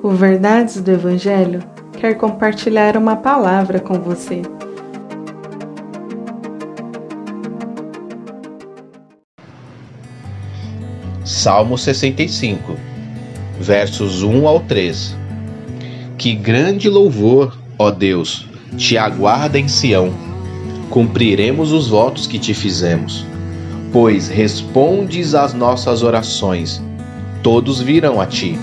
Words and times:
O 0.00 0.10
Verdades 0.10 0.80
do 0.80 0.92
Evangelho 0.92 1.60
quer 1.98 2.14
compartilhar 2.14 2.96
uma 2.96 3.16
palavra 3.16 3.80
com 3.80 3.94
você. 3.94 4.42
Salmo 11.24 11.76
65, 11.76 12.76
versos 13.58 14.22
1 14.22 14.46
ao 14.46 14.60
3. 14.60 15.16
Que 16.16 16.32
grande 16.32 16.88
louvor, 16.88 17.58
ó 17.76 17.90
Deus, 17.90 18.46
te 18.76 18.96
aguarda 18.96 19.58
em 19.58 19.66
Sião. 19.66 20.14
Cumpriremos 20.90 21.72
os 21.72 21.88
votos 21.88 22.24
que 22.24 22.38
te 22.38 22.54
fizemos, 22.54 23.26
pois 23.92 24.28
respondes 24.28 25.34
às 25.34 25.52
nossas 25.52 26.04
orações. 26.04 26.80
Todos 27.42 27.80
virão 27.80 28.20
a 28.20 28.26
ti 28.26 28.56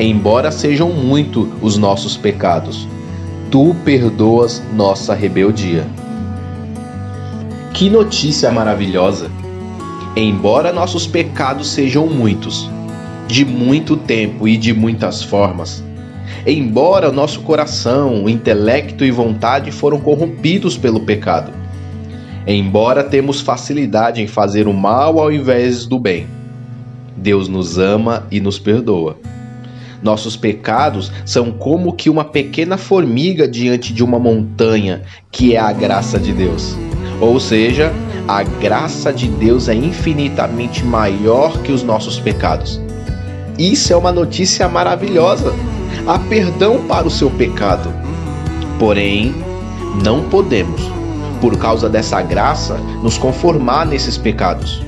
embora 0.00 0.50
sejam 0.50 0.90
muito 0.90 1.52
os 1.60 1.76
nossos 1.76 2.16
pecados, 2.16 2.88
tu 3.50 3.76
perdoas 3.84 4.62
nossa 4.74 5.14
rebeldia. 5.14 5.86
Que 7.74 7.90
notícia 7.90 8.50
maravilhosa! 8.50 9.30
Embora 10.16 10.72
nossos 10.72 11.06
pecados 11.06 11.68
sejam 11.68 12.06
muitos, 12.06 12.68
de 13.28 13.44
muito 13.44 13.96
tempo 13.96 14.48
e 14.48 14.56
de 14.56 14.72
muitas 14.72 15.22
formas, 15.22 15.84
embora 16.46 17.12
nosso 17.12 17.42
coração, 17.42 18.28
intelecto 18.28 19.04
e 19.04 19.10
vontade 19.10 19.70
foram 19.70 20.00
corrompidos 20.00 20.76
pelo 20.76 21.00
pecado, 21.00 21.52
embora 22.46 23.04
temos 23.04 23.40
facilidade 23.40 24.20
em 24.20 24.26
fazer 24.26 24.66
o 24.66 24.72
mal 24.72 25.20
ao 25.20 25.30
invés 25.30 25.86
do 25.86 25.98
bem, 25.98 26.26
Deus 27.16 27.48
nos 27.48 27.78
ama 27.78 28.26
e 28.30 28.40
nos 28.40 28.58
perdoa. 28.58 29.16
Nossos 30.02 30.36
pecados 30.36 31.12
são 31.24 31.50
como 31.50 31.92
que 31.92 32.08
uma 32.08 32.24
pequena 32.24 32.76
formiga 32.76 33.46
diante 33.46 33.92
de 33.92 34.02
uma 34.02 34.18
montanha, 34.18 35.02
que 35.30 35.54
é 35.54 35.58
a 35.58 35.72
graça 35.72 36.18
de 36.18 36.32
Deus. 36.32 36.74
Ou 37.20 37.38
seja, 37.38 37.92
a 38.26 38.42
graça 38.42 39.12
de 39.12 39.28
Deus 39.28 39.68
é 39.68 39.74
infinitamente 39.74 40.84
maior 40.84 41.58
que 41.62 41.72
os 41.72 41.82
nossos 41.82 42.18
pecados. 42.18 42.80
Isso 43.58 43.92
é 43.92 43.96
uma 43.96 44.12
notícia 44.12 44.68
maravilhosa. 44.68 45.52
Há 46.06 46.18
perdão 46.18 46.86
para 46.86 47.06
o 47.06 47.10
seu 47.10 47.30
pecado. 47.30 47.92
Porém, 48.78 49.34
não 50.02 50.22
podemos, 50.30 50.80
por 51.40 51.58
causa 51.58 51.88
dessa 51.88 52.22
graça, 52.22 52.78
nos 53.02 53.18
conformar 53.18 53.84
nesses 53.84 54.16
pecados. 54.16 54.82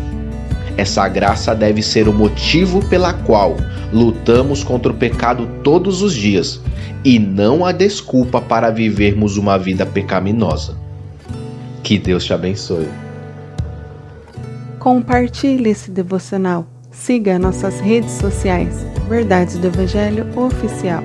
Essa 0.77 1.07
graça 1.09 1.55
deve 1.55 1.83
ser 1.83 2.09
o 2.09 2.13
motivo 2.13 2.85
pela 2.89 3.13
qual 3.13 3.57
lutamos 3.93 4.65
contra 4.65 4.91
o 4.91 4.97
pecado 4.97 5.49
todos 5.63 6.03
os 6.03 6.15
dias 6.15 6.61
e 7.05 7.19
não 7.19 7.65
a 7.65 7.73
desculpa 7.73 8.41
para 8.41 8.71
vivermos 8.71 9.37
uma 9.37 9.59
vida 9.59 9.85
pecaminosa. 9.85 10.77
Que 11.83 11.99
Deus 11.99 12.25
te 12.25 12.33
abençoe. 12.33 12.89
Compartilhe 14.79 15.71
esse 15.71 15.91
devocional. 15.91 16.67
Siga 16.91 17.39
nossas 17.39 17.81
redes 17.81 18.13
sociais. 18.13 18.87
Verdades 19.09 19.59
do 19.59 19.67
Evangelho 19.67 20.27
Oficial. 20.37 21.03